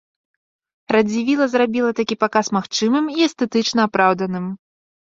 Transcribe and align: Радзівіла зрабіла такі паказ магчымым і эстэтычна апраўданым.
Радзівіла 0.97 1.45
зрабіла 1.51 1.91
такі 2.01 2.15
паказ 2.25 2.51
магчымым 2.59 3.05
і 3.19 3.31
эстэтычна 3.31 3.81
апраўданым. 3.89 4.45